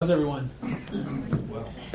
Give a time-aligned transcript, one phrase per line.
[0.00, 0.48] How's everyone?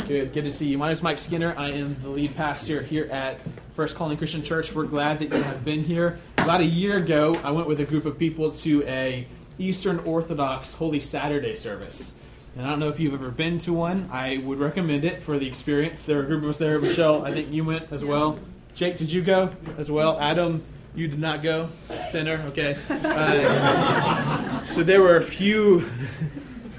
[0.09, 0.77] Good, good to see you.
[0.77, 1.55] My name is Mike Skinner.
[1.57, 3.40] I am the lead pastor here at
[3.72, 4.73] First Calling Christian Church.
[4.73, 6.20] We're glad that you have been here.
[6.39, 9.26] About a year ago, I went with a group of people to a
[9.58, 12.20] Eastern Orthodox Holy Saturday service.
[12.58, 14.10] And I don't know if you've ever been to one.
[14.12, 16.04] I would recommend it for the experience.
[16.04, 16.79] There were a group of us there.
[16.79, 18.38] Michelle, I think you went as well.
[18.75, 20.20] Jake, did you go as well?
[20.20, 20.61] Adam,
[20.93, 21.70] you did not go.
[22.09, 22.75] Sinner, okay.
[22.89, 25.89] Uh, so there were a few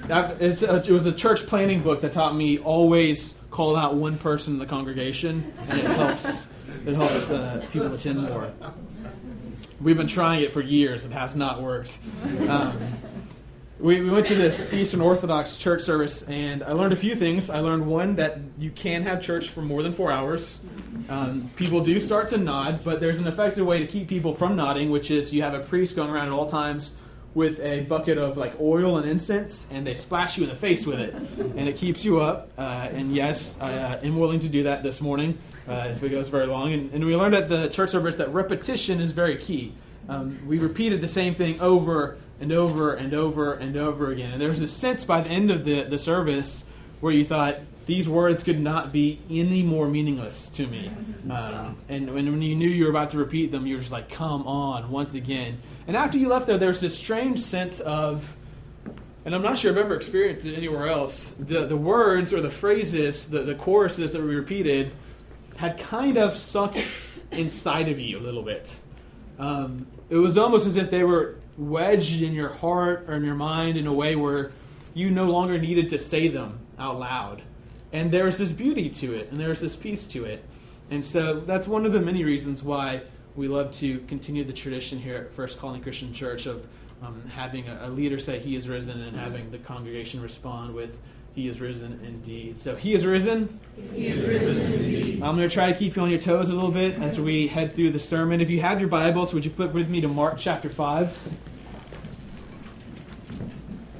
[0.09, 4.53] a, it was a church planning book that taught me always call out one person
[4.53, 6.47] in the congregation, and it helps.
[6.85, 8.51] It helps uh, people attend more.
[9.81, 11.97] We've been trying it for years; it has not worked.
[12.47, 12.77] Um,
[13.79, 17.49] we, we went to this Eastern Orthodox church service, and I learned a few things.
[17.49, 20.65] I learned one that you can have church for more than four hours.
[21.09, 24.55] Um, people do start to nod, but there's an effective way to keep people from
[24.55, 26.93] nodding, which is you have a priest going around at all times
[27.35, 30.87] with a bucket of like oil and incense, and they splash you in the face
[30.87, 31.13] with it,
[31.57, 32.49] and it keeps you up.
[32.57, 35.37] Uh, and yes, I uh, am willing to do that this morning
[35.67, 36.73] uh, if it goes very long.
[36.73, 39.73] And, and, we learned at the church service that repetition is very key.
[40.07, 44.31] Um, we repeated the same thing over and over and over and over again.
[44.31, 46.69] And there was a sense by the end of the, the service
[47.01, 50.91] where you thought, these words could not be any more meaningless to me.
[51.25, 53.91] Um, and when, when you knew you were about to repeat them, you were just
[53.91, 55.57] like, come on, once again.
[55.87, 58.35] And after you left there, there's this strange sense of,
[59.23, 62.49] and I'm not sure I've ever experienced it anywhere else, the, the words or the
[62.49, 64.91] phrases, the, the choruses that we repeated,
[65.57, 66.85] had kind of sunk
[67.31, 68.75] inside of you a little bit.
[69.37, 73.35] Um, it was almost as if they were wedged in your heart or in your
[73.35, 74.51] mind in a way where
[74.93, 77.41] you no longer needed to say them out loud.
[77.93, 80.43] And there's this beauty to it, and there's this peace to it.
[80.89, 83.01] And so that's one of the many reasons why
[83.35, 86.65] we love to continue the tradition here at First Calling Christian Church of
[87.01, 90.97] um, having a, a, leader say, He is risen, and having the congregation respond with,
[91.33, 92.57] He is risen indeed.
[92.57, 93.59] So, He is risen.
[93.93, 95.21] He is risen indeed.
[95.21, 97.47] I'm going to try to keep you on your toes a little bit as we
[97.47, 98.39] head through the sermon.
[98.39, 101.33] If you have your Bibles, would you flip with me to Mark chapter 5?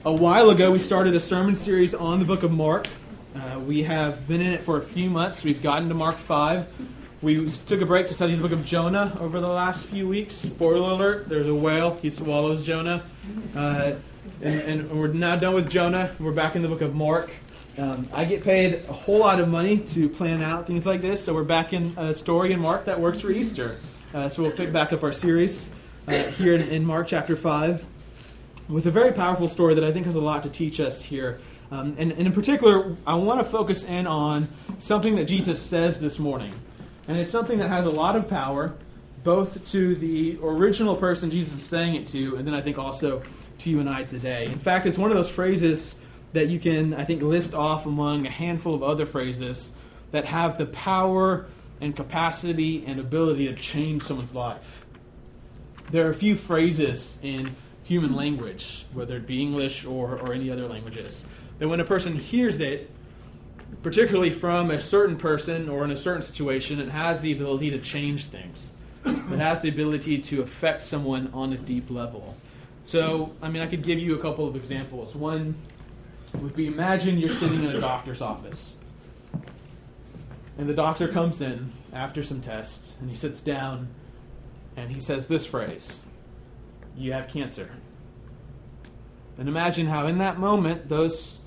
[0.05, 2.87] A while ago, we started a sermon series on the book of Mark.
[3.35, 5.43] Uh, we have been in it for a few months.
[5.43, 6.94] We've gotten to Mark 5.
[7.25, 10.35] We took a break to study the book of Jonah over the last few weeks.
[10.35, 11.95] Spoiler alert, there's a whale.
[11.99, 13.01] He swallows Jonah.
[13.55, 13.93] Uh,
[14.43, 16.11] and, and, we're now done with Jonah.
[16.19, 17.31] We're back in the book of Mark.
[17.79, 21.23] Um, I get paid a whole lot of money to plan out things like this,
[21.23, 23.77] so we're back in a story in Mark that works for Easter.
[24.13, 25.73] Uh, so we'll pick back up our series
[26.07, 27.87] uh, here in, in, Mark chapter 5
[28.69, 31.39] with a very powerful story that I think has a lot to teach us here.
[31.71, 34.47] Um, and, and in particular, I want to focus in on
[34.77, 36.53] something that Jesus says this morning.
[37.07, 38.73] And it's something that has a lot of power,
[39.23, 43.21] both to the original person Jesus is saying it to, and then I think also
[43.59, 44.45] to you and I today.
[44.45, 46.01] In fact, it's one of those phrases
[46.33, 49.75] that you can, I think, list off among a handful of other phrases
[50.11, 51.45] that have the power
[51.81, 54.85] and capacity and ability to change someone's life.
[55.91, 60.49] There are a few phrases in human language, whether it be English or, or any
[60.49, 61.27] other languages,
[61.59, 62.89] that when a person hears it,
[63.85, 67.77] particularly from a certain person or in a certain situation, it has the ability to
[67.77, 68.75] change things.
[69.05, 72.35] It has the ability to affect someone on a deep level.
[72.83, 75.15] So, I mean, I could give you a couple of examples.
[75.15, 75.53] One
[76.33, 78.75] would be imagine you're sitting in a doctor's office,
[80.57, 83.89] and the doctor comes in after some tests, and he sits down
[84.75, 86.01] and he says this phrase
[86.97, 87.69] You have cancer.
[89.37, 91.39] And imagine how, in that moment, those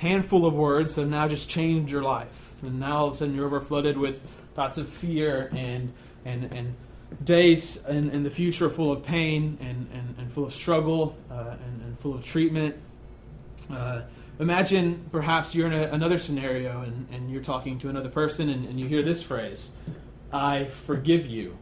[0.00, 2.54] handful of words have now just changed your life.
[2.62, 4.22] And now all of a sudden you're overflooded with
[4.54, 5.92] thoughts of fear and,
[6.24, 6.74] and, and
[7.22, 11.54] days in, in the future full of pain and, and, and full of struggle uh,
[11.66, 12.74] and, and, full of treatment.
[13.70, 14.00] Uh,
[14.38, 18.66] imagine perhaps you're in a, another scenario and, and you're talking to another person and,
[18.66, 19.72] and you hear this phrase
[20.32, 21.58] I forgive you.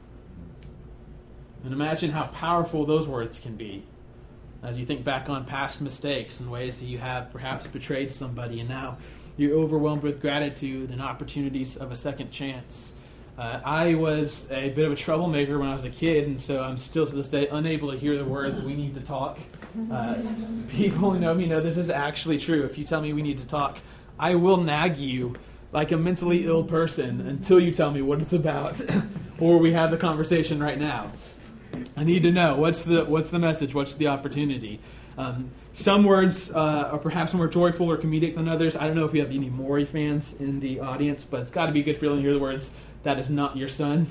[1.65, 3.83] And imagine how powerful those words can be
[4.63, 8.61] as you think back on past mistakes and ways that you have perhaps betrayed somebody
[8.61, 8.97] and now
[9.39, 12.97] you're overwhelmed with gratitude and opportunities of a second chance.
[13.39, 16.61] Uh, I was a bit of a troublemaker when I was a kid, and so
[16.61, 19.39] I'm still to this day unable to hear the words "we need to talk."
[19.93, 20.17] Uh,
[20.69, 22.65] people who know me know this is actually true.
[22.65, 23.79] If you tell me we need to talk,
[24.19, 25.37] I will nag you
[25.71, 28.81] like a mentally ill person until you tell me what it's about,
[29.39, 31.13] or we have the conversation right now.
[31.97, 34.81] I need to know what's the what's the message, what's the opportunity.
[35.17, 38.77] Um, some words uh, are perhaps more joyful or comedic than others.
[38.77, 41.67] I don't know if we have any Maury fans in the audience, but it's got
[41.67, 44.07] to be a good feeling to hear the words "That is not your son,"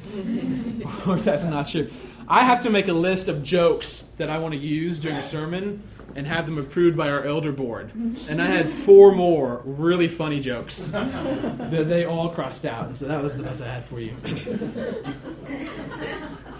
[1.07, 1.89] or "That's not true."
[2.27, 5.23] I have to make a list of jokes that I want to use during a
[5.23, 5.81] sermon
[6.17, 7.93] and have them approved by our elder board.
[7.93, 12.87] And I had four more really funny jokes that they all crossed out.
[12.87, 14.15] And so that was the best I had for you.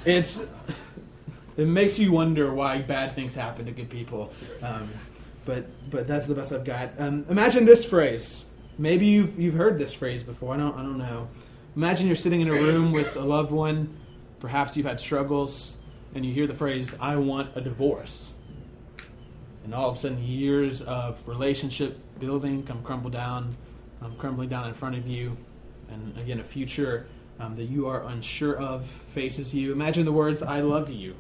[0.06, 0.48] it's
[1.57, 4.31] it makes you wonder why bad things happen to good people.
[4.62, 4.88] Um,
[5.45, 6.92] but but that's the best I've got.
[7.00, 8.45] Um, imagine this phrase.
[8.77, 10.54] Maybe you've you've heard this phrase before.
[10.54, 11.27] I don't I don't know.
[11.75, 13.95] Imagine you're sitting in a room with a loved one.
[14.39, 15.77] Perhaps you've had struggles,
[16.13, 18.33] and you hear the phrase, "I want a divorce."
[19.63, 23.56] And all of a sudden, years of relationship building come crumble down,
[24.01, 25.36] um, crumbling down in front of you,
[25.89, 27.07] and again, a future
[27.39, 29.71] um, that you are unsure of faces you.
[29.71, 31.15] Imagine the words, "I love you."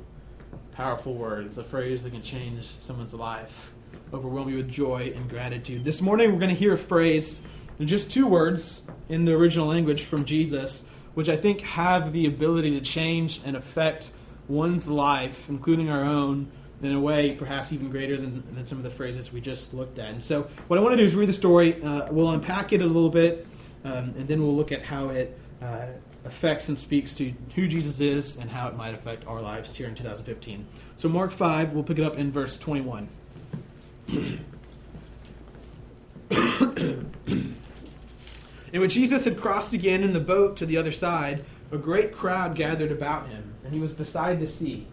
[0.77, 3.73] Powerful words, a phrase that can change someone's life,
[4.13, 5.83] overwhelm you with joy and gratitude.
[5.83, 7.41] This morning, we're going to hear a phrase,
[7.79, 12.79] just two words in the original language from Jesus, which I think have the ability
[12.79, 14.11] to change and affect
[14.47, 16.47] one's life, including our own,
[16.83, 19.97] in a way perhaps even greater than, than some of the phrases we just looked
[19.97, 20.11] at.
[20.11, 21.81] And so, what I want to do is read the story.
[21.81, 23.47] Uh, we'll unpack it a little bit,
[23.83, 25.87] um, and then we'll look at how it uh,
[26.25, 29.87] affects and speaks to who Jesus is and how it might affect our lives here
[29.87, 30.65] in 2015.
[30.95, 33.07] So, Mark 5, we'll pick it up in verse 21.
[34.09, 34.35] and
[38.71, 42.55] when Jesus had crossed again in the boat to the other side, a great crowd
[42.55, 44.87] gathered about him, and he was beside the sea.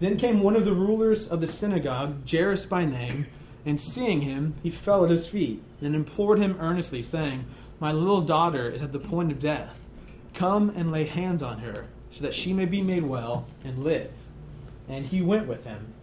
[0.00, 3.26] Then came one of the rulers of the synagogue, Jairus by name,
[3.66, 7.44] and seeing him, he fell at his feet and implored him earnestly, saying,
[7.80, 9.87] My little daughter is at the point of death.
[10.38, 14.12] Come and lay hands on her, so that she may be made well and live.
[14.88, 15.94] And he went with him.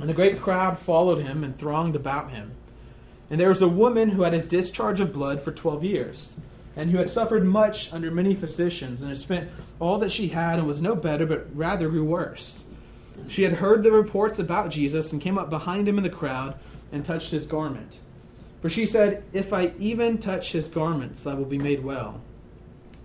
[0.00, 2.52] And a great crowd followed him and thronged about him.
[3.28, 6.40] And there was a woman who had a discharge of blood for twelve years,
[6.74, 10.58] and who had suffered much under many physicians, and had spent all that she had,
[10.58, 12.64] and was no better, but rather grew worse.
[13.28, 16.58] She had heard the reports about Jesus, and came up behind him in the crowd,
[16.90, 17.98] and touched his garment.
[18.62, 22.22] For she said, If I even touch his garments, I will be made well.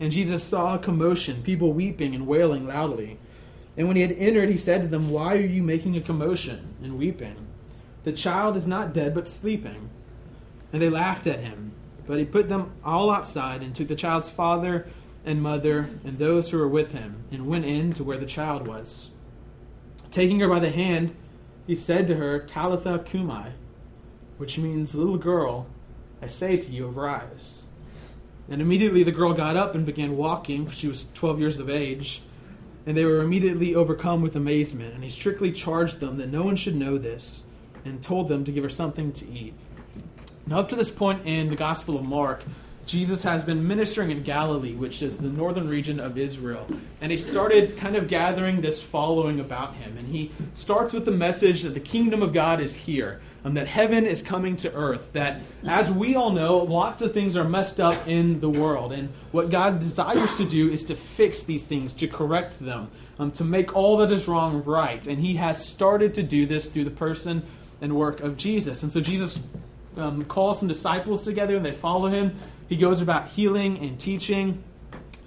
[0.00, 3.18] and Jesus saw a commotion, people weeping and wailing loudly.
[3.76, 6.74] And when he had entered, he said to them, Why are you making a commotion
[6.82, 7.36] and weeping?
[8.04, 9.90] The child is not dead, but sleeping.
[10.72, 11.72] And they laughed at him.
[12.06, 14.88] But he put them all outside and took the child's father
[15.24, 18.66] and mother and those who were with him, and went in to where the child
[18.66, 19.10] was.
[20.10, 21.14] Taking her by the hand,
[21.66, 23.52] he said to her, Talitha cumi,
[24.38, 25.66] which means, Little girl,
[26.22, 27.57] I say to you, arise.
[28.50, 31.68] And immediately the girl got up and began walking, for she was twelve years of
[31.68, 32.22] age.
[32.86, 34.94] And they were immediately overcome with amazement.
[34.94, 37.44] And he strictly charged them that no one should know this,
[37.84, 39.54] and told them to give her something to eat.
[40.46, 42.42] Now, up to this point in the Gospel of Mark,
[42.88, 46.66] Jesus has been ministering in Galilee, which is the northern region of Israel.
[47.02, 49.98] And he started kind of gathering this following about him.
[49.98, 53.66] And he starts with the message that the kingdom of God is here, um, that
[53.68, 57.78] heaven is coming to earth, that as we all know, lots of things are messed
[57.78, 58.92] up in the world.
[58.92, 63.30] And what God desires to do is to fix these things, to correct them, um,
[63.32, 65.06] to make all that is wrong right.
[65.06, 67.42] And he has started to do this through the person
[67.82, 68.82] and work of Jesus.
[68.82, 69.46] And so Jesus
[69.98, 72.32] um, calls some disciples together and they follow him.
[72.68, 74.62] He goes about healing and teaching,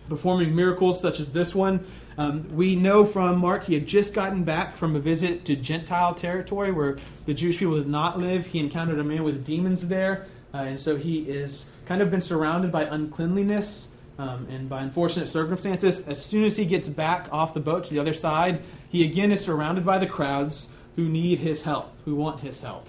[0.07, 1.85] performing miracles such as this one.
[2.17, 6.13] Um, we know from Mark he had just gotten back from a visit to Gentile
[6.13, 8.45] territory where the Jewish people did not live.
[8.45, 12.21] He encountered a man with demons there, uh, and so he is kind of been
[12.21, 13.87] surrounded by uncleanliness
[14.19, 16.07] um, and by unfortunate circumstances.
[16.07, 19.31] As soon as he gets back off the boat to the other side, he again
[19.31, 22.87] is surrounded by the crowds who need his help, who want his help.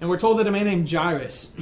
[0.00, 1.52] And we're told that a man named Jairus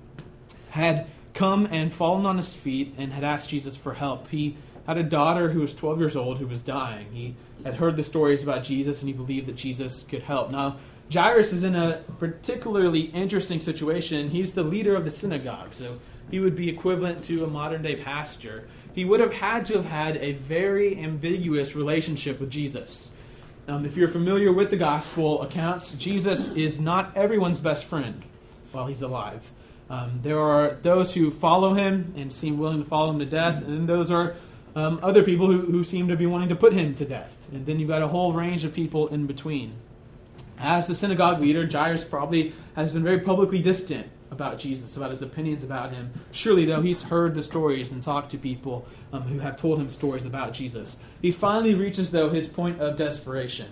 [0.70, 4.28] had come and fallen on his feet and had asked Jesus for help.
[4.28, 7.06] He had a daughter who was 12 years old who was dying.
[7.12, 10.50] He had heard the stories about Jesus and he believed that Jesus could help.
[10.50, 10.76] Now,
[11.12, 14.30] Jairus is in a particularly interesting situation.
[14.30, 16.00] He's the leader of the synagogue, so
[16.30, 18.66] he would be equivalent to a modern day pastor.
[18.94, 23.12] He would have had to have had a very ambiguous relationship with Jesus.
[23.68, 28.22] Um, if you're familiar with the gospel accounts, Jesus is not everyone's best friend
[28.72, 29.48] while he's alive.
[29.88, 33.62] Um, there are those who follow him and seem willing to follow him to death,
[33.62, 34.34] and then those are
[34.74, 37.36] um, other people who, who seem to be wanting to put him to death.
[37.52, 39.74] And then you've got a whole range of people in between.
[40.58, 45.22] As the synagogue leader, Jairus probably has been very publicly distant about Jesus, about his
[45.22, 46.12] opinions about him.
[46.32, 49.88] Surely, though, he's heard the stories and talked to people um, who have told him
[49.88, 50.98] stories about Jesus.
[51.22, 53.68] He finally reaches, though, his point of desperation.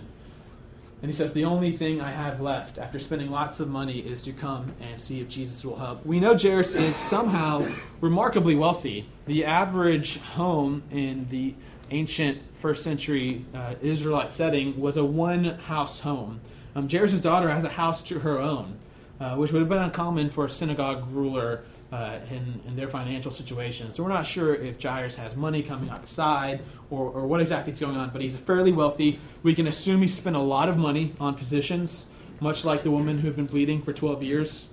[1.01, 4.21] And he says, The only thing I have left after spending lots of money is
[4.23, 6.05] to come and see if Jesus will help.
[6.05, 7.65] We know Jairus is somehow
[8.01, 9.07] remarkably wealthy.
[9.25, 11.53] The average home in the
[11.91, 16.41] ancient first century uh, Israelite setting was a one house home.
[16.75, 18.77] Um, Jairus' daughter has a house to her own,
[19.19, 23.31] uh, which would have been uncommon for a synagogue ruler uh, in, in, their financial
[23.31, 23.91] situation.
[23.91, 27.39] So we're not sure if Jairus has money coming out the side or, or what
[27.39, 29.19] exactly is going on, but he's fairly wealthy.
[29.43, 32.07] We can assume he spent a lot of money on physicians,
[32.41, 34.69] much like the woman who had been bleeding for 12 years.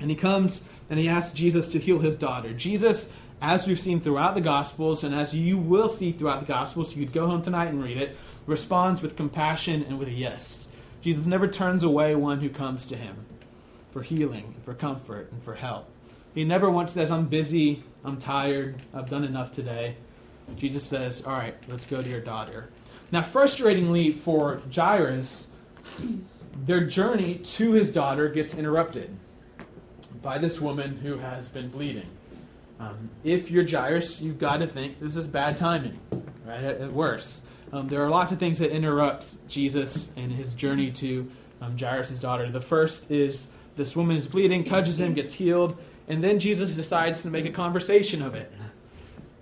[0.00, 2.52] And he comes and he asks Jesus to heal his daughter.
[2.52, 6.94] Jesus, as we've seen throughout the Gospels, and as you will see throughout the Gospels,
[6.94, 8.16] you could go home tonight and read it,
[8.46, 10.68] responds with compassion and with a yes.
[11.02, 13.26] Jesus never turns away one who comes to him
[13.94, 15.88] for healing, for comfort, and for help.
[16.34, 19.94] He never once says, I'm busy, I'm tired, I've done enough today.
[20.56, 22.70] Jesus says, All right, let's go to your daughter.
[23.12, 25.46] Now, frustratingly for Jairus,
[26.66, 29.16] their journey to his daughter gets interrupted
[30.20, 32.08] by this woman who has been bleeding.
[32.80, 36.00] Um, if you're Jairus, you've got to think this is bad timing,
[36.44, 36.64] right?
[36.64, 37.46] At, at worst.
[37.72, 42.18] Um, there are lots of things that interrupt Jesus and his journey to um, Jairus'
[42.18, 42.50] daughter.
[42.50, 45.76] The first is this woman is bleeding, touches him, gets healed,
[46.08, 48.52] and then Jesus decides to make a conversation of it.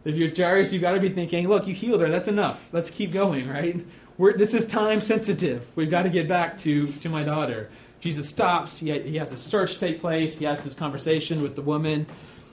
[0.05, 2.09] If you're Jairus, you've got to be thinking, look, you healed her.
[2.09, 2.69] That's enough.
[2.73, 3.85] Let's keep going, right?
[4.19, 5.71] We're, this is time sensitive.
[5.77, 7.71] We've got to get back to, to my daughter.
[8.01, 8.81] Jesus stops.
[8.81, 10.39] He, he has a search take place.
[10.39, 12.07] He has this conversation with the woman.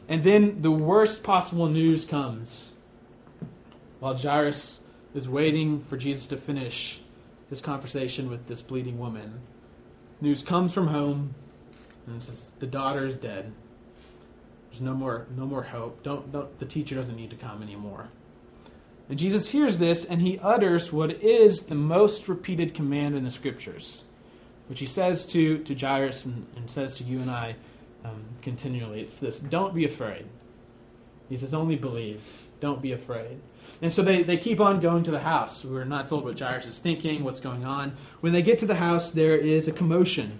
[0.07, 2.73] And then the worst possible news comes.
[3.99, 4.83] While Jairus
[5.13, 7.01] is waiting for Jesus to finish
[7.49, 9.41] his conversation with this bleeding woman.
[10.21, 11.33] News comes from home,
[12.09, 13.51] and says the daughter is dead.
[14.69, 16.03] There's no more, no more hope.
[16.03, 18.09] Don't, don't, the teacher doesn't need to come anymore.
[19.09, 23.31] And Jesus hears this, and he utters what is the most repeated command in the
[23.31, 24.03] scriptures,
[24.67, 27.55] which he says to, to Jairus and, and says to you and I
[28.05, 29.01] um, continually.
[29.01, 30.25] It's this don't be afraid.
[31.29, 32.21] He says, only believe.
[32.59, 33.39] Don't be afraid.
[33.81, 35.63] And so they, they keep on going to the house.
[35.63, 37.95] We're not told what Jairus is thinking, what's going on.
[38.19, 40.39] When they get to the house, there is a commotion.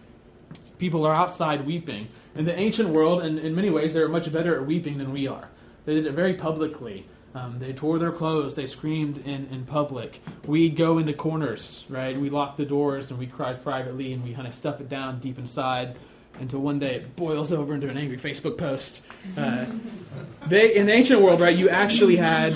[0.80, 2.08] People are outside weeping.
[2.36, 5.28] In the ancient world, and in many ways, they're much better at weeping than we
[5.28, 5.50] are.
[5.86, 7.06] They did it very publicly.
[7.36, 8.56] Um, they tore their clothes.
[8.56, 10.22] They screamed in, in public.
[10.48, 12.20] We go into corners, right?
[12.20, 15.20] We lock the doors and we cry privately and we kind of stuff it down
[15.20, 15.96] deep inside
[16.40, 19.06] until one day it boils over into an angry Facebook post.
[19.38, 19.66] Uh,
[20.48, 21.56] they in the ancient world, right?
[21.56, 22.56] You actually had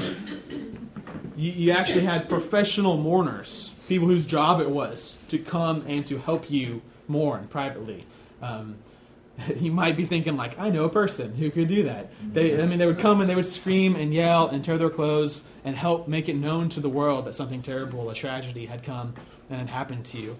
[1.35, 6.17] you, you actually had professional mourners, people whose job it was to come and to
[6.17, 8.05] help you mourn privately.
[8.41, 8.77] Um,
[9.57, 12.11] you might be thinking like, I know a person who could do that.
[12.33, 14.89] They, I mean, they would come and they would scream and yell and tear their
[14.89, 18.83] clothes and help make it known to the world that something terrible, a tragedy, had
[18.83, 19.13] come
[19.49, 20.37] and had happened to you.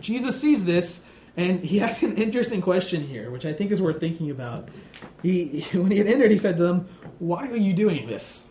[0.00, 4.00] Jesus sees this and he asks an interesting question here, which I think is worth
[4.00, 4.68] thinking about.
[5.22, 6.88] He, when he had entered, he said to them,
[7.18, 8.44] "Why are you doing this?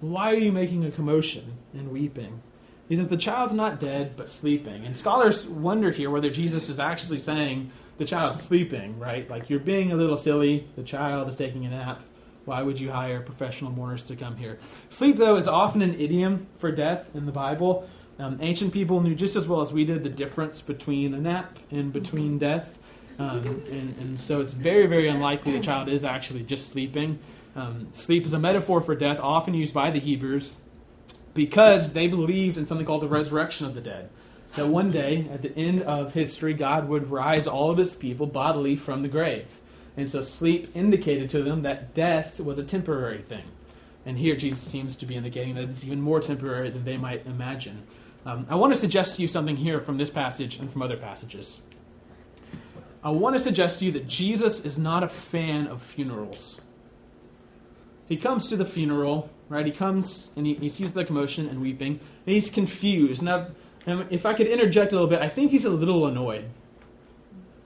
[0.00, 2.42] Why are you making a commotion and weeping?"
[2.90, 6.80] He says, "The child's not dead, but sleeping." And scholars wonder here whether Jesus is
[6.80, 9.30] actually saying the child's sleeping, right?
[9.30, 10.66] Like you're being a little silly.
[10.74, 12.02] The child is taking a nap.
[12.46, 14.58] Why would you hire professional mourners to come here?
[14.88, 17.88] Sleep, though, is often an idiom for death in the Bible.
[18.18, 21.60] Um, ancient people knew just as well as we did the difference between a nap
[21.70, 22.76] and between death.
[23.20, 27.20] Um, and, and, so it's very, very unlikely the child is actually just sleeping.
[27.54, 30.56] Um, sleep is a metaphor for death, often used by the Hebrews
[31.34, 34.10] because they believed in something called the resurrection of the dead.
[34.56, 38.26] That one day, at the end of history, God would rise all of his people
[38.26, 39.46] bodily from the grave.
[39.96, 43.44] And so sleep indicated to them that death was a temporary thing.
[44.04, 47.26] And here Jesus seems to be indicating that it's even more temporary than they might
[47.26, 47.82] imagine.
[48.26, 50.96] Um, I want to suggest to you something here from this passage and from other
[50.96, 51.62] passages.
[53.02, 56.60] I want to suggest to you that Jesus is not a fan of funerals.
[58.06, 59.66] He comes to the funeral, right?
[59.66, 63.20] He comes and he, he sees the commotion and weeping, and he's confused.
[63.20, 63.48] Now,
[63.84, 66.48] And if I could interject a little bit, I think he's a little annoyed.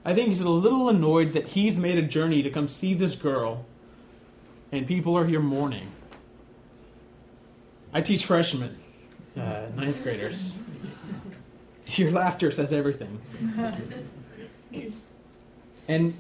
[0.05, 3.15] I think he's a little annoyed that he's made a journey to come see this
[3.15, 3.65] girl,
[4.73, 5.89] and people are here mourning.
[7.93, 8.77] I teach freshmen,
[9.37, 10.59] uh, ninth graders.
[11.87, 13.21] Your laughter says everything.
[15.89, 16.15] and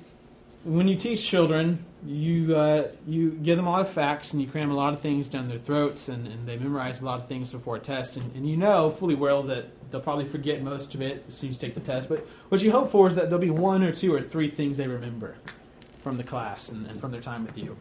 [0.63, 4.49] when you teach children, you uh, you give them a lot of facts and you
[4.49, 7.29] cram a lot of things down their throats, and, and they memorize a lot of
[7.29, 10.95] things before a test, and, and you know fully well that they'll probably forget most
[10.95, 12.09] of it as soon as you take the test.
[12.09, 14.77] But what you hope for is that there'll be one or two or three things
[14.77, 15.37] they remember
[16.03, 17.77] from the class and, and from their time with you.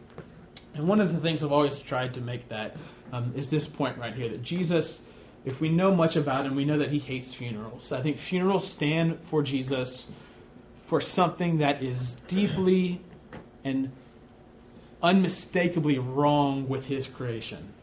[0.74, 2.76] And one of the things I've always tried to make that
[3.12, 5.02] um, is this point right here that Jesus,
[5.44, 7.92] if we know much about him, we know that he hates funerals.
[7.92, 10.10] I think funerals stand for Jesus
[10.78, 13.00] for something that is deeply
[13.62, 13.90] and
[15.04, 17.74] unmistakably wrong with his creation.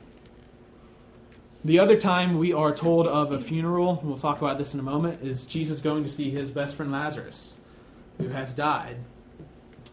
[1.63, 4.83] The other time we are told of a funeral, we'll talk about this in a
[4.83, 7.57] moment, is Jesus going to see his best friend Lazarus,
[8.17, 8.97] who has died.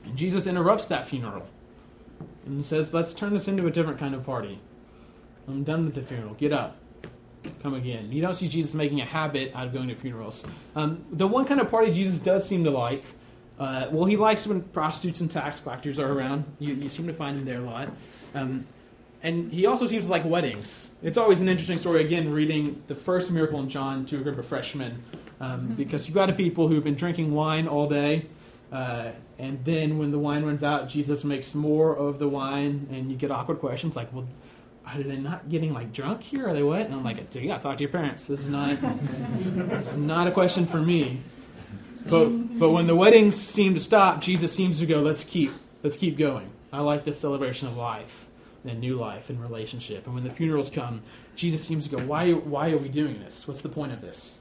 [0.07, 1.47] And Jesus interrupts that funeral
[2.47, 4.59] and says, Let's turn this into a different kind of party.
[5.47, 6.33] I'm done with the funeral.
[6.35, 6.79] Get up.
[7.63, 8.11] Come again.
[8.11, 10.47] You don't see Jesus making a habit out of going to funerals.
[10.75, 13.05] Um, the one kind of party Jesus does seem to like,
[13.59, 16.45] uh, well, he likes when prostitutes and tax collectors are around.
[16.59, 17.91] You, you seem to find him there a lot.
[18.35, 18.65] Um,
[19.23, 20.93] and he also seems to like weddings.
[21.03, 24.39] It's always an interesting story, again, reading the first miracle in John to a group
[24.39, 25.03] of freshmen,
[25.41, 25.75] um, mm-hmm.
[25.75, 28.27] because you've got a people who've been drinking wine all day,
[28.71, 33.11] uh, and then when the wine runs out, Jesus makes more of the wine, and
[33.11, 34.29] you get awkward questions like, well,
[34.87, 36.49] are they not getting like drunk here?
[36.49, 36.83] Are they what?
[36.83, 38.27] And I'm like, you gotta talk to your parents.
[38.27, 41.21] This is not, this is not a question for me.
[42.09, 45.97] But but when the weddings seem to stop, Jesus seems to go, let's keep let's
[45.97, 46.51] keep going.
[46.73, 48.27] I like this celebration of life
[48.65, 50.07] and new life and relationship.
[50.07, 51.03] And when the funerals come,
[51.37, 53.47] Jesus seems to go, why why are we doing this?
[53.47, 54.39] What's the point of this?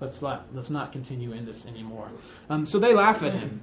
[0.00, 2.08] Let's not let's not continue in this anymore.
[2.48, 3.62] Um, so they laugh at him.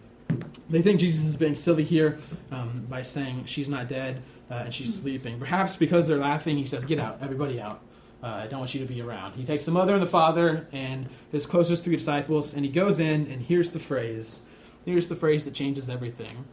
[0.70, 2.20] They think Jesus is being silly here
[2.52, 4.22] um, by saying she's not dead
[4.52, 5.40] uh, and she's sleeping.
[5.40, 7.82] Perhaps because they're laughing, he says, "Get out, everybody out."
[8.24, 9.34] Uh, I don't want you to be around.
[9.34, 13.00] He takes the mother and the father and his closest three disciples, and he goes
[13.00, 14.44] in, and here's the phrase.
[14.86, 16.46] Here's the phrase that changes everything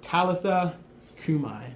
[0.00, 0.76] Talitha
[1.16, 1.74] Cumi.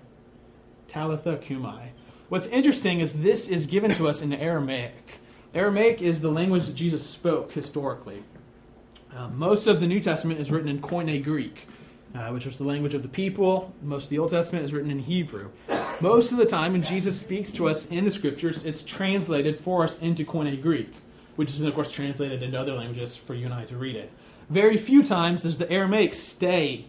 [0.86, 1.92] Talitha Cumi.
[2.28, 5.20] What's interesting is this is given to us in Aramaic.
[5.54, 8.22] Aramaic is the language that Jesus spoke historically.
[9.14, 11.66] Uh, most of the New Testament is written in Koine Greek,
[12.14, 13.74] uh, which was the language of the people.
[13.82, 15.50] Most of the Old Testament is written in Hebrew.
[16.00, 19.82] Most of the time, when Jesus speaks to us in the scriptures, it's translated for
[19.82, 20.92] us into Koine Greek,
[21.34, 24.12] which is, of course, translated into other languages for you and I to read it.
[24.48, 26.84] Very few times does the Aramaic stay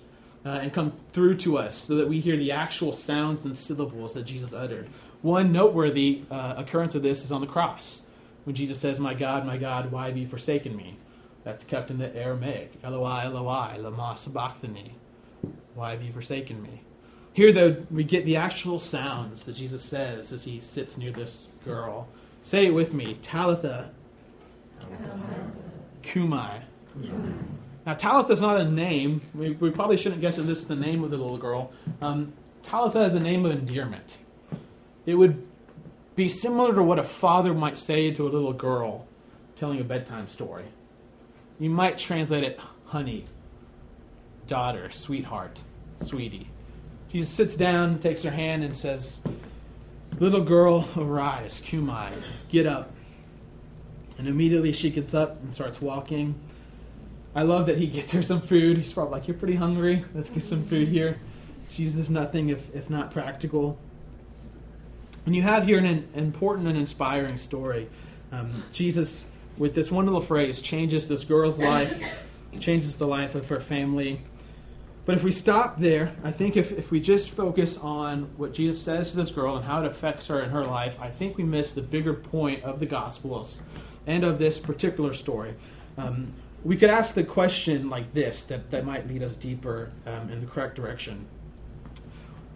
[0.46, 4.14] uh, and come through to us so that we hear the actual sounds and syllables
[4.14, 4.88] that Jesus uttered.
[5.24, 8.04] One noteworthy uh, occurrence of this is on the cross,
[8.44, 10.98] when Jesus says, My God, my God, why have you forsaken me?
[11.44, 12.74] That's kept in the Aramaic.
[12.84, 14.94] Eloi, Eloi, lama sabachthani.
[15.74, 16.84] Why have you forsaken me?
[17.40, 21.48] Here, though, we get the actual sounds that Jesus says as he sits near this
[21.64, 22.10] girl.
[22.44, 23.92] Say it with me Talitha.
[26.02, 26.66] Cumi.
[27.86, 29.22] Now, Talitha is not a name.
[29.34, 31.72] We, we, probably shouldn't guess that this is the name of the little girl.
[32.02, 34.18] Um, Talitha is a name of endearment.
[35.06, 35.42] It would
[36.18, 39.08] be similar to what a father might say to a little girl
[39.56, 40.66] telling a bedtime story.
[41.58, 43.24] You might translate it honey,
[44.46, 45.62] daughter, sweetheart,
[45.96, 46.50] sweetie.
[47.12, 49.22] She sits down, takes her hand, and says,
[50.20, 52.10] Little girl, arise, Cumi,
[52.50, 52.92] get up.
[54.18, 56.36] And immediately she gets up and starts walking.
[57.34, 58.78] I love that he gets her some food.
[58.78, 60.06] He's probably like, You're pretty hungry.
[60.14, 61.20] Let's get some food here.
[61.72, 63.80] Jesus, nothing if, if not practical.
[65.26, 67.88] And you have here an important and inspiring story.
[68.32, 72.28] Um, Jesus, with this one little phrase, changes this girl's life,
[72.60, 74.22] changes the life of her family.
[75.06, 78.82] But if we stop there, I think if, if we just focus on what Jesus
[78.82, 81.44] says to this girl and how it affects her in her life, I think we
[81.44, 83.64] miss the bigger point of the Gospels
[84.06, 85.56] and of this particular story.
[85.98, 86.32] Um,
[86.64, 90.42] we could ask the question like this that, that might lead us deeper um, in
[90.42, 91.26] the correct direction.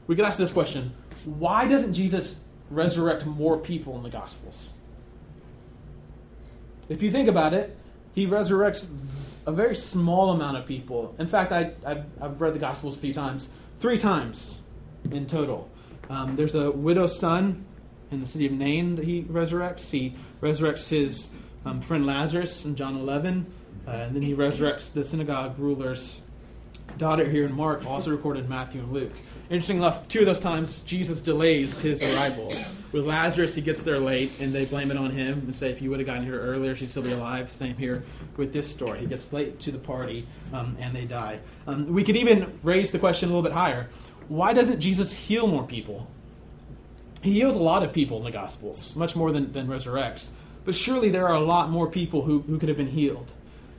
[0.08, 0.94] We could ask this question
[1.26, 4.74] Why doesn't Jesus resurrect more people in the Gospels?
[6.90, 7.78] If you think about it,
[8.14, 8.92] he resurrects
[9.46, 11.16] a very small amount of people.
[11.20, 14.62] In fact, I, I've, I've read the Gospels a few times, three times
[15.12, 15.70] in total.
[16.10, 17.66] Um, there's a widow's son
[18.12, 19.92] in the city of Nain that he resurrects.
[19.92, 21.34] He resurrects his
[21.66, 23.46] um, friend Lazarus in John 11,
[23.88, 26.22] uh, and then he resurrects the synagogue ruler's
[26.98, 29.14] daughter here in Mark, also recorded in Matthew and Luke.
[29.54, 32.52] Interesting enough, two of those times Jesus delays his arrival.
[32.92, 35.80] With Lazarus, he gets there late, and they blame it on him and say, if
[35.80, 37.52] you would have gotten here earlier, she'd still be alive.
[37.52, 38.04] Same here
[38.36, 39.02] with this story.
[39.02, 41.40] He gets late to the party, um, and they die.
[41.68, 43.90] Um, we could even raise the question a little bit higher.
[44.28, 46.08] Why doesn't Jesus heal more people?
[47.22, 50.32] He heals a lot of people in the Gospels, much more than, than resurrects.
[50.66, 53.32] But surely there are a lot more people who, who could have been healed.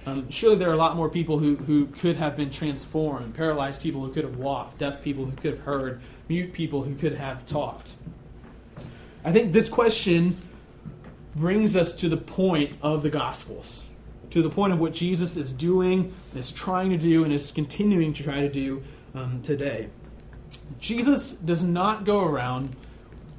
[0.07, 3.81] Um, surely there are a lot more people who, who could have been transformed, paralyzed
[3.81, 7.14] people who could have walked, deaf people who could have heard, mute people who could
[7.14, 7.93] have talked.
[9.25, 10.37] I think this question
[11.35, 13.87] brings us to the point of the Gospels,
[14.31, 18.12] to the point of what Jesus is doing, is trying to do, and is continuing
[18.14, 18.83] to try to do
[19.14, 19.88] um, today.
[20.79, 22.77] Jesus does not go around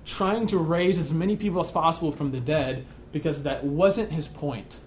[0.05, 4.27] trying to raise as many people as possible from the dead because that wasn't his
[4.27, 4.79] point.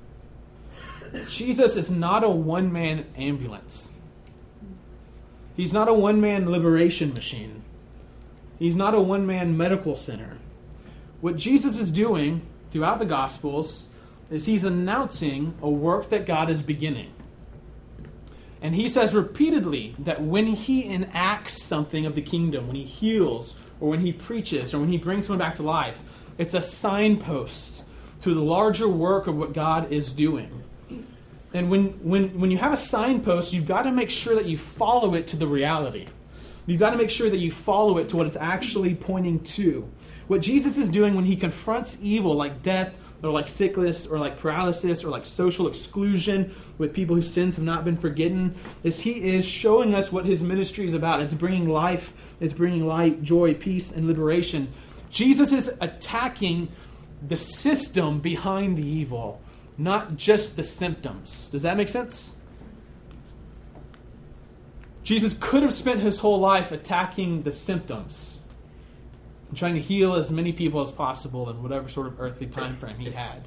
[1.28, 3.92] Jesus is not a one man ambulance.
[5.56, 7.62] He's not a one man liberation machine.
[8.58, 10.38] He's not a one man medical center.
[11.20, 13.88] What Jesus is doing throughout the Gospels
[14.30, 17.12] is he's announcing a work that God is beginning.
[18.60, 23.56] And he says repeatedly that when he enacts something of the kingdom, when he heals,
[23.80, 26.02] or when he preaches, or when he brings someone back to life,
[26.38, 27.84] it's a signpost
[28.20, 30.64] to the larger work of what God is doing.
[31.54, 34.58] And when, when, when you have a signpost, you've got to make sure that you
[34.58, 36.06] follow it to the reality.
[36.66, 39.88] You've got to make sure that you follow it to what it's actually pointing to.
[40.26, 44.38] What Jesus is doing when he confronts evil like death, or like sickness, or like
[44.38, 49.30] paralysis, or like social exclusion with people whose sins have not been forgiven, is he
[49.30, 51.20] is showing us what his ministry is about.
[51.20, 54.70] It's bringing life, it's bringing light, joy, peace, and liberation.
[55.10, 56.68] Jesus is attacking
[57.26, 59.40] the system behind the evil
[59.78, 61.48] not just the symptoms.
[61.48, 62.42] Does that make sense?
[65.04, 68.42] Jesus could have spent his whole life attacking the symptoms
[69.48, 72.74] and trying to heal as many people as possible in whatever sort of earthly time
[72.74, 73.42] frame he had.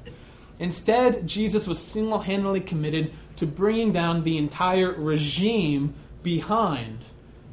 [0.58, 7.04] Instead, Jesus was single handedly committed to bringing down the entire regime behind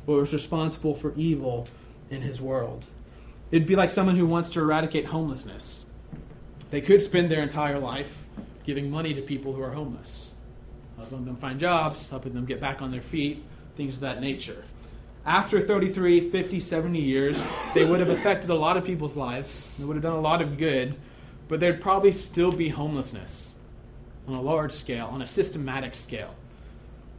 [0.05, 1.67] what was responsible for evil
[2.09, 2.87] in his world.
[3.51, 5.85] It'd be like someone who wants to eradicate homelessness.
[6.71, 8.25] They could spend their entire life
[8.69, 10.29] giving money to people who are homeless,
[10.95, 13.43] helping them find jobs, helping them get back on their feet,
[13.75, 14.63] things of that nature.
[15.25, 19.71] After 33, 50, 70 years, they would have affected a lot of people's lives.
[19.79, 20.93] They would have done a lot of good,
[21.47, 23.53] but there'd probably still be homelessness
[24.27, 26.35] on a large scale, on a systematic scale.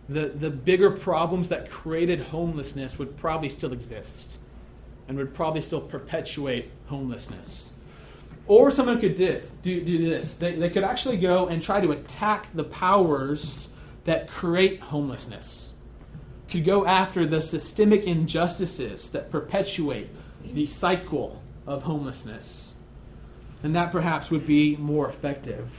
[0.08, 4.38] The, the bigger problems that created homelessness would probably still exist
[5.08, 7.69] and would probably still perpetuate homelessness.
[8.50, 10.36] Or someone could do, do, do this.
[10.36, 13.68] They, they could actually go and try to attack the powers
[14.02, 15.74] that create homelessness.
[16.50, 20.08] Could go after the systemic injustices that perpetuate
[20.42, 22.74] the cycle of homelessness.
[23.62, 25.70] And that perhaps would be more effective.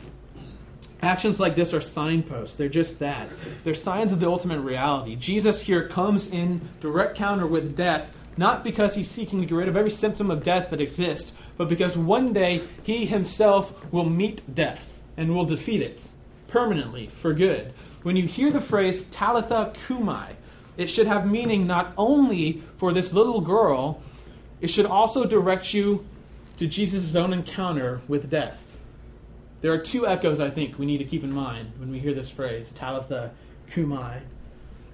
[1.01, 2.55] Actions like this are signposts.
[2.55, 3.27] They're just that.
[3.65, 5.17] They're signs of the ultimate reality.
[5.17, 9.67] Jesus here comes in direct counter with death, not because he's seeking to get rid
[9.67, 14.43] of every symptom of death that exists, but because one day he himself will meet
[14.53, 16.07] death and will defeat it
[16.47, 17.73] permanently for good.
[18.03, 20.35] When you hear the phrase Talitha Cumi,
[20.77, 24.01] it should have meaning not only for this little girl,
[24.61, 26.05] it should also direct you
[26.57, 28.77] to Jesus' own encounter with death.
[29.61, 32.13] There are two echoes I think we need to keep in mind when we hear
[32.13, 33.31] this phrase, Talitha
[33.71, 34.21] Cumi.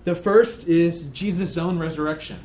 [0.04, 2.40] The first is Jesus' own resurrection.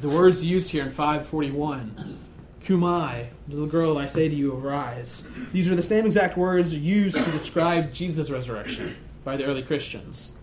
[0.00, 2.18] The words used here in 541
[2.62, 5.22] Cumi, little girl, I say to you, arise.
[5.52, 10.36] These are the same exact words used to describe Jesus' resurrection by the early Christians.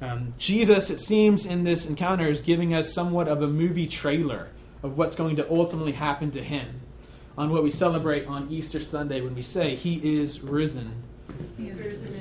[0.00, 4.48] Um, Jesus, it seems, in this encounter is giving us somewhat of a movie trailer
[4.82, 6.82] of what's going to ultimately happen to him
[7.36, 11.02] on what we celebrate on Easter Sunday when we say, He is risen.
[11.56, 12.17] He is risen.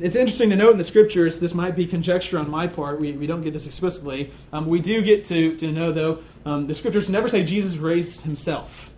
[0.00, 3.12] It's interesting to note in the scriptures, this might be conjecture on my part, we,
[3.12, 4.32] we don't get this explicitly.
[4.52, 8.22] Um, we do get to, to know, though, um, the scriptures never say Jesus raised
[8.22, 8.92] himself.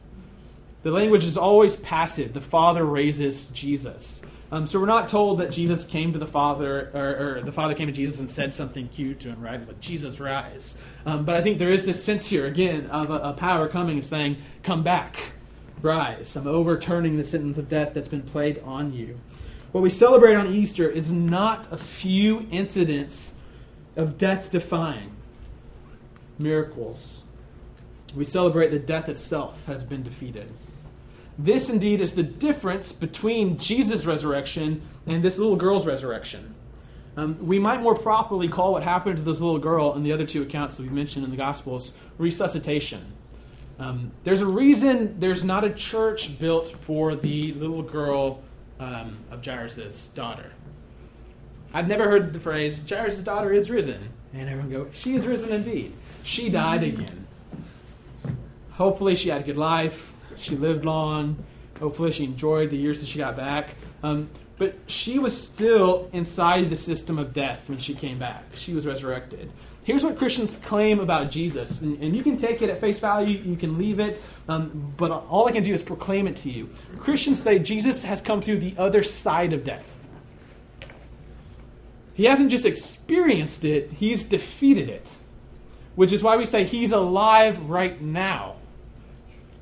[0.82, 2.32] The language is always passive.
[2.32, 4.22] The Father raises Jesus.
[4.50, 7.74] Um, so we're not told that Jesus came to the Father, or, or, the Father
[7.74, 9.60] came to Jesus and said something cute to him, right?
[9.60, 10.78] It's like, Jesus, rise.
[11.04, 13.96] Um, but I think there is this sense here, again, of a, a, power coming
[13.96, 15.18] and saying, come back,
[15.82, 16.34] rise.
[16.34, 19.20] I'm overturning the sentence of death that's been played on you.
[19.72, 23.38] What we celebrate on Easter is not a few incidents
[23.96, 25.12] of death defying
[26.38, 27.22] miracles
[28.14, 30.50] we celebrate that death itself has been defeated.
[31.38, 36.54] This indeed is the difference between Jesus' resurrection and this little girl's resurrection.
[37.16, 40.26] Um, we might more properly call what happened to this little girl in the other
[40.26, 43.04] two accounts that we mentioned in the Gospels resuscitation.
[43.78, 48.42] Um, there's a reason there's not a church built for the little girl
[48.80, 50.52] um, of Jairus' daughter.
[51.72, 54.00] I've never heard the phrase, Jairus' daughter is risen.
[54.32, 55.92] And everyone go, she is risen indeed.
[56.22, 57.26] She died again.
[58.72, 60.12] Hopefully she had a good life.
[60.36, 61.44] She lived long.
[61.80, 63.68] Hopefully she enjoyed the years that she got back.
[64.02, 68.44] Um, but she was still inside the system of death when she came back.
[68.54, 69.50] She was resurrected.
[69.88, 73.38] Here's what Christians claim about Jesus, and, and you can take it at face value,
[73.38, 76.68] you can leave it, um, but all I can do is proclaim it to you.
[76.98, 80.06] Christians say Jesus has come through the other side of death.
[82.12, 85.16] He hasn't just experienced it, he's defeated it.
[85.94, 88.56] Which is why we say he's alive right now,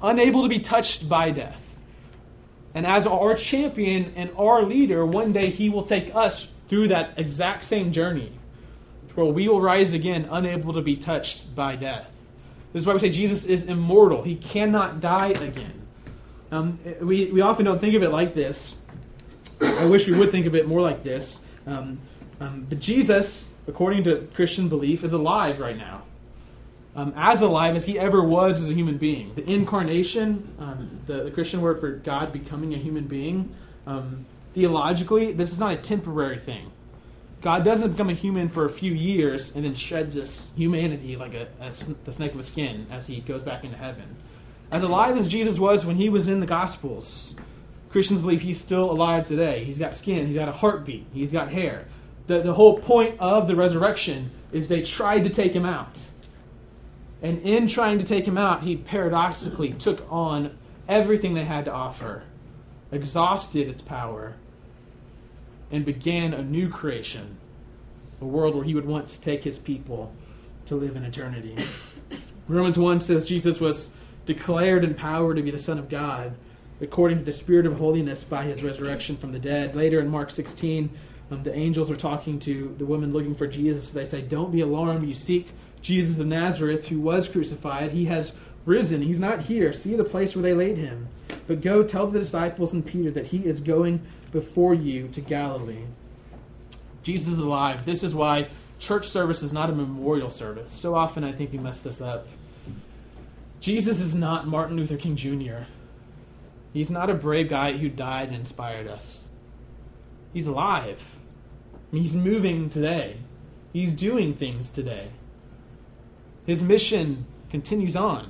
[0.02, 1.78] unable to be touched by death.
[2.74, 7.16] And as our champion and our leader, one day he will take us through that
[7.16, 8.32] exact same journey
[9.16, 12.08] where we will rise again, unable to be touched by death.
[12.72, 14.22] This is why we say Jesus is immortal.
[14.22, 15.82] He cannot die again.
[16.52, 18.76] Um, we, we often don't think of it like this.
[19.60, 21.44] I wish we would think of it more like this.
[21.66, 21.98] Um,
[22.38, 26.02] um, but Jesus, according to Christian belief, is alive right now
[26.96, 29.34] um, as alive as he ever was as a human being.
[29.34, 33.54] The incarnation, um, the, the, Christian word for God becoming a human being,
[33.86, 34.24] um,
[34.54, 36.72] theologically, this is not a temporary thing.
[37.46, 41.32] God doesn't become a human for a few years and then sheds his humanity like
[41.32, 41.72] a, a,
[42.04, 44.16] the snake of a skin as he goes back into heaven.
[44.72, 47.36] As alive as Jesus was when he was in the Gospels,
[47.90, 49.62] Christians believe he's still alive today.
[49.62, 51.86] He's got skin, he's got a heartbeat, he's got hair.
[52.26, 56.10] The, the whole point of the resurrection is they tried to take him out
[57.22, 60.56] and in trying to take him out, he paradoxically took on
[60.88, 62.24] everything they had to offer,
[62.92, 64.34] exhausted its power,
[65.76, 67.36] and began a new creation,
[68.22, 70.10] a world where he would once take his people
[70.64, 71.54] to live in eternity.
[72.48, 76.34] Romans 1 says Jesus was declared in power to be the Son of God,
[76.80, 79.76] according to the Spirit of holiness by his resurrection from the dead.
[79.76, 80.88] Later in Mark 16,
[81.30, 83.90] um, the angels are talking to the woman looking for Jesus.
[83.90, 85.06] They say, Don't be alarmed.
[85.06, 87.90] You seek Jesus of Nazareth, who was crucified.
[87.90, 88.34] He has
[88.66, 89.00] risen.
[89.00, 89.72] He's not here.
[89.72, 91.08] See the place where they laid him.
[91.46, 94.00] But go tell the disciples and Peter that he is going
[94.32, 95.84] before you to Galilee.
[97.02, 97.86] Jesus is alive.
[97.86, 98.48] This is why
[98.78, 100.72] church service is not a memorial service.
[100.72, 102.26] So often I think we mess this up.
[103.60, 105.64] Jesus is not Martin Luther King Jr.
[106.72, 109.28] He's not a brave guy who died and inspired us.
[110.32, 111.16] He's alive.
[111.90, 113.16] He's moving today.
[113.72, 115.10] He's doing things today.
[116.44, 118.26] His mission continues on,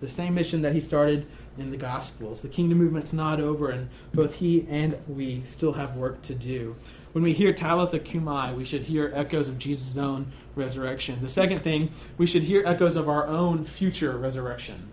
[0.00, 1.26] the same mission that he started
[1.58, 2.42] in the Gospels.
[2.42, 6.76] The kingdom movement's not over, and both he and we still have work to do.
[7.12, 11.18] When we hear Talitha Cumi, we should hear echoes of Jesus' own resurrection.
[11.22, 14.90] The second thing, we should hear echoes of our own future resurrection.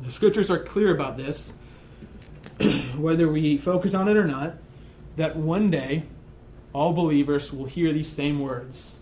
[0.00, 1.54] The scriptures are clear about this,
[2.96, 4.54] whether we focus on it or not,
[5.16, 6.04] that one day
[6.72, 9.00] all believers will hear these same words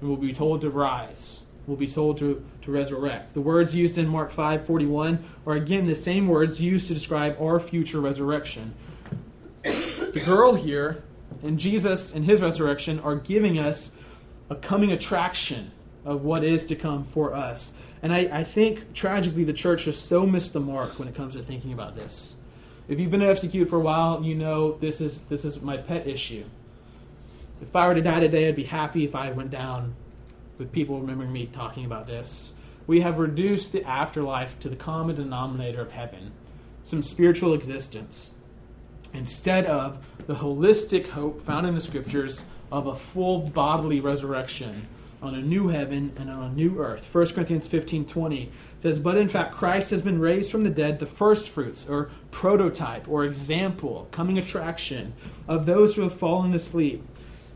[0.00, 3.34] and will be told to rise will be told to, to resurrect.
[3.34, 7.60] The words used in Mark 5:41 are again the same words used to describe our
[7.60, 8.74] future resurrection.
[9.62, 11.02] the girl here
[11.42, 13.96] and Jesus and his resurrection are giving us
[14.48, 15.70] a coming attraction
[16.04, 17.74] of what is to come for us.
[18.02, 21.34] And I, I think tragically the church has so missed the mark when it comes
[21.36, 22.36] to thinking about this.
[22.88, 25.76] If you've been at FCQ for a while, you know this is this is my
[25.76, 26.44] pet issue.
[27.62, 29.94] If I were to die today, I'd be happy if I went down
[30.60, 32.52] with people remembering me talking about this.
[32.86, 36.30] We have reduced the afterlife to the common denominator of heaven,
[36.84, 38.36] some spiritual existence,
[39.12, 44.86] instead of the holistic hope found in the scriptures of a full bodily resurrection
[45.22, 47.12] on a new heaven and on a new earth.
[47.12, 50.98] 1 Corinthians 15 20 says, But in fact, Christ has been raised from the dead,
[50.98, 55.12] the first fruits, or prototype, or example, coming attraction
[55.48, 57.02] of those who have fallen asleep.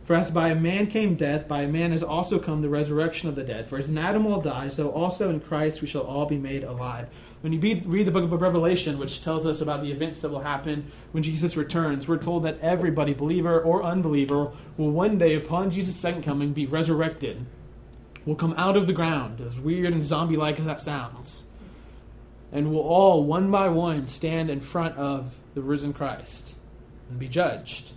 [0.04, 3.30] For as by a man came death, by a man has also come the resurrection
[3.30, 3.68] of the dead.
[3.68, 6.62] For as in Adam all die, so also in Christ we shall all be made
[6.62, 7.08] alive.
[7.40, 10.40] When you read the book of Revelation, which tells us about the events that will
[10.40, 15.70] happen when Jesus returns, we're told that everybody, believer or unbeliever, will one day, upon
[15.70, 17.46] Jesus' second coming, be resurrected.
[18.26, 21.46] Will come out of the ground, as weird and zombie like as that sounds.
[22.52, 26.56] And will all, one by one, stand in front of the risen Christ
[27.08, 27.94] and be judged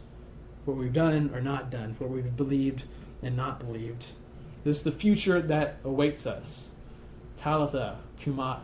[0.67, 2.83] what we've done or not done, what we've believed
[3.23, 4.05] and not believed.
[4.63, 6.71] This is the future that awaits us.
[7.37, 8.57] Talitha, Cumi,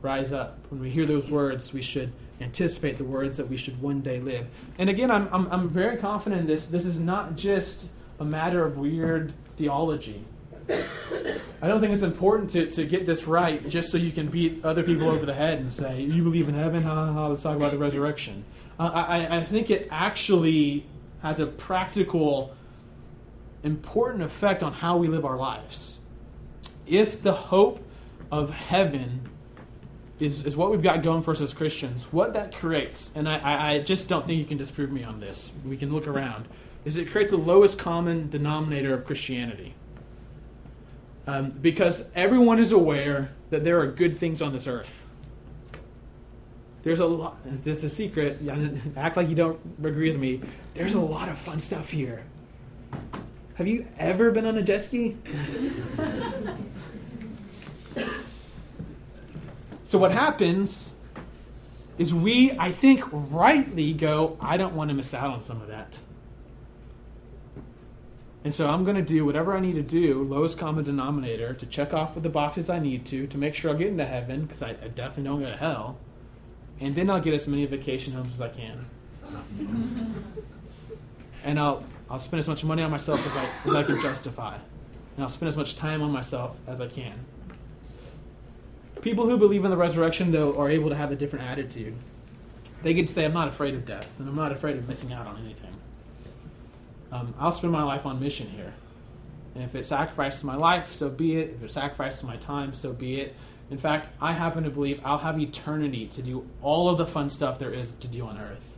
[0.00, 0.58] rise up.
[0.70, 4.18] When we hear those words, we should anticipate the words that we should one day
[4.18, 4.48] live.
[4.78, 6.66] And again, I'm, I'm, I'm very confident in this.
[6.66, 10.24] This is not just a matter of weird theology.
[10.70, 14.64] I don't think it's important to, to get this right just so you can beat
[14.64, 16.82] other people over the head and say, You believe in heaven?
[16.82, 18.44] Ha ha ha, let's talk about the resurrection.
[18.78, 20.86] Uh, I, I think it actually
[21.24, 22.54] has a practical,
[23.62, 25.98] important effect on how we live our lives.
[26.86, 27.82] If the hope
[28.30, 29.26] of heaven
[30.20, 33.70] is, is what we've got going for us as Christians, what that creates, and I,
[33.72, 36.46] I just don't think you can disprove me on this, we can look around,
[36.84, 39.74] is it creates the lowest common denominator of Christianity.
[41.26, 45.03] Um, because everyone is aware that there are good things on this earth.
[46.84, 47.38] There's a lot.
[47.64, 48.38] This is a secret.
[48.96, 50.42] Act like you don't agree with me.
[50.74, 52.22] There's a lot of fun stuff here.
[53.54, 55.16] Have you ever been on a jet ski?
[59.84, 60.94] so what happens
[61.96, 65.68] is we, I think, rightly go, I don't want to miss out on some of
[65.68, 65.98] that.
[68.42, 71.64] And so I'm going to do whatever I need to do, lowest common denominator, to
[71.64, 74.42] check off with the boxes I need to, to make sure I'll get into heaven,
[74.42, 75.98] because I, I, definitely don't go to hell.
[76.80, 78.84] And then I'll get as many vacation homes as I can.
[81.44, 84.54] and I'll, I'll spend as much money on myself as I, as I can justify.
[84.54, 87.14] And I'll spend as much time on myself as I can.
[89.00, 91.94] People who believe in the resurrection, though, are able to have a different attitude.
[92.82, 95.26] They can say, I'm not afraid of death, and I'm not afraid of missing out
[95.26, 95.74] on anything
[97.14, 98.74] um, I'll spend my life on mission here.
[99.54, 101.54] And if it sacrifices my life, so be it.
[101.56, 103.36] If it sacrifices my time, so be it.
[103.70, 107.30] In fact, I happen to believe I'll have eternity to do all of the fun
[107.30, 108.76] stuff there is to do on earth.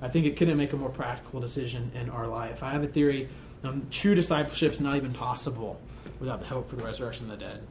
[0.00, 2.62] I think it couldn't make a more practical decision in our life.
[2.62, 3.28] I have a theory
[3.64, 5.80] um, true discipleship is not even possible
[6.20, 7.66] without the hope for the resurrection of the dead.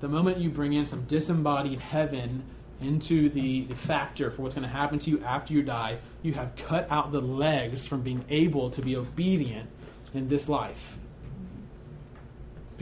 [0.00, 2.42] The moment you bring in some disembodied heaven
[2.80, 6.34] into the, the factor for what's going to happen to you after you die, you
[6.34, 9.70] have cut out the legs from being able to be obedient
[10.12, 10.98] in this life.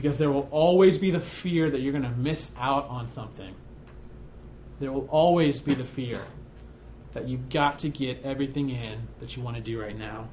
[0.01, 3.53] Because there will always be the fear that you're going to miss out on something.
[4.79, 6.19] There will always be the fear
[7.13, 10.27] that you've got to get everything in that you want to do right now.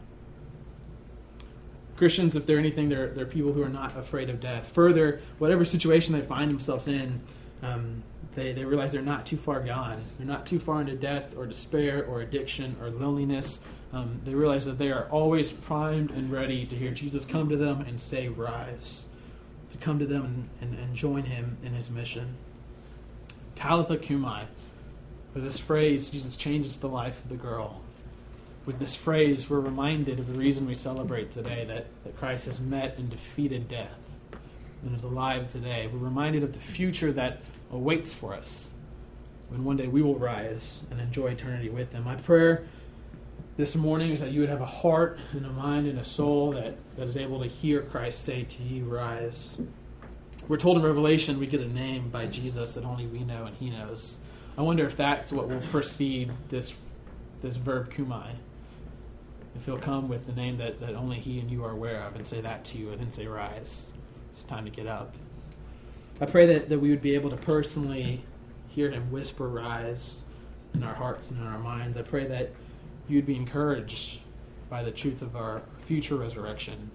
[1.99, 4.69] Christians, if they're anything, they're, they're people who are not afraid of death.
[4.69, 7.21] Further, whatever situation they find themselves in,
[7.63, 8.03] um,
[8.35, 10.01] they, they realize they're not too far gone.
[10.17, 13.61] They're not too far into death or despair or addiction or loneliness.
[13.93, 17.57] Um, they realize that they are always primed and ready to hear Jesus come to
[17.59, 19.08] them and say, Rise.
[19.71, 22.37] To come to them and, and, and join him in his mission.
[23.55, 24.45] Talitha Cumi.
[25.35, 27.81] With this phrase, Jesus changes the life of the girl.
[28.65, 32.61] With this phrase, we're reminded of the reason we celebrate today that, that Christ has
[32.61, 33.99] met and defeated death
[34.83, 35.89] and is alive today.
[35.93, 37.41] We're reminded of the future that
[37.73, 38.71] awaits for us
[39.49, 42.05] when one day we will rise and enjoy eternity with Him.
[42.05, 42.65] My prayer
[43.59, 46.53] this morning is that you would have a heart and a mind and a soul
[46.53, 49.61] that, that is able to hear Christ say to you, Rise.
[50.47, 53.57] We're told in Revelation we get a name by Jesus that only we know and
[53.57, 54.19] He knows.
[54.57, 56.73] I wonder if that's what will precede this,
[57.43, 58.39] this verb cumi.
[59.57, 62.15] If he'll come with the name that, that only he and you are aware of
[62.15, 63.93] and say that to you and then say, Rise.
[64.31, 65.17] It's time to get up.
[66.21, 68.23] I pray that, that we would be able to personally
[68.69, 70.23] hear him whisper rise
[70.75, 71.97] in our hearts and in our minds.
[71.97, 72.53] I pray that
[73.09, 74.21] you'd be encouraged
[74.69, 76.91] by the truth of our future resurrection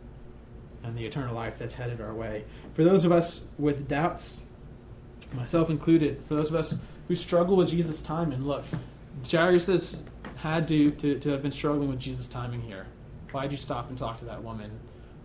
[0.84, 2.46] and the eternal life that's headed our way.
[2.76, 4.42] For those of us with doubts,
[5.34, 8.66] myself included, for those of us who struggle with Jesus' timing, look,
[9.30, 10.04] Jairus
[10.38, 12.86] had to, to, to have been struggling with Jesus' timing here.
[13.32, 14.72] Why'd you stop and talk to that woman?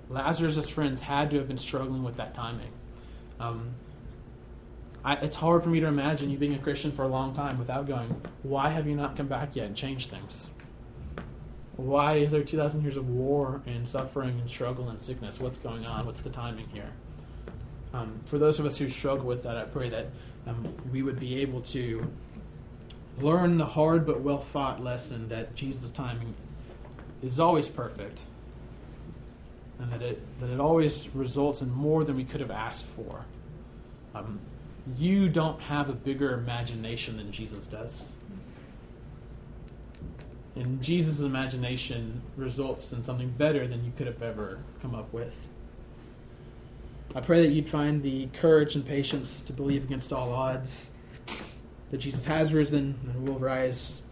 [0.09, 2.71] Lazarus' friends had to have been struggling with that timing.
[3.39, 3.75] Um,
[5.05, 7.59] I, it's hard for me to imagine you being a Christian for a long time
[7.59, 10.51] without going, why have you not come back yet and changed things?
[11.79, 15.39] Why is there 2,000 years of war and suffering and struggle and sickness?
[15.39, 16.07] What's going on?
[16.07, 16.91] What's the timing here?
[17.95, 20.07] Um, for those of us who struggle with that, I pray that
[20.49, 22.11] um, we would be able to
[23.21, 26.35] learn the hard but well fought lesson that Jesus' timing
[27.23, 28.23] is always perfect
[29.79, 33.25] and that it, that it always results in more than we could have asked for.
[34.17, 34.41] Um,
[34.97, 38.15] you don't have a bigger imagination than Jesus does.
[40.59, 45.49] And Jesus' imagination results in something better than you could have ever come up with.
[47.15, 50.91] I pray that you'd find the courage and patience to believe against all odds
[51.93, 54.03] that Jesus has risen and will rise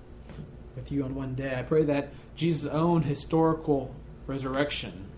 [0.76, 1.58] with you on one day.
[1.58, 3.92] I pray that Jesus' own historical
[4.28, 5.08] resurrection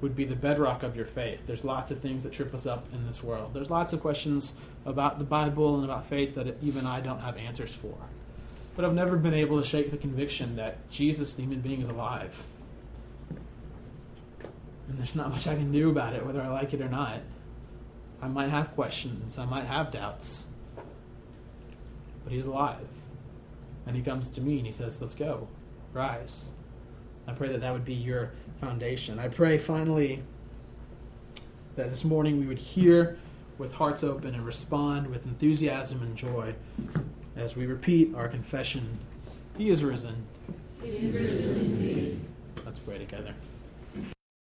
[0.00, 1.40] would be the bedrock of your faith.
[1.46, 3.54] There's lots of things that trip us up in this world.
[3.54, 4.54] There's lots of questions
[4.86, 7.96] about the Bible and about faith that even I don't have answers for.
[8.76, 11.88] But I've never been able to shake the conviction that Jesus, the human being, is
[11.88, 12.42] alive.
[14.88, 17.20] And there's not much I can do about it, whether I like it or not.
[18.22, 20.46] I might have questions, I might have doubts.
[22.24, 22.86] But he's alive.
[23.86, 25.48] And he comes to me and he says, Let's go.
[25.92, 26.50] Rise.
[27.26, 29.18] I pray that that would be your foundation.
[29.18, 30.22] I pray finally
[31.76, 33.18] that this morning we would hear
[33.58, 36.54] with hearts open and respond with enthusiasm and joy
[37.36, 38.98] as we repeat our confession
[39.56, 40.24] He is risen.
[40.82, 42.20] He is risen indeed.
[42.64, 43.34] Let's pray together.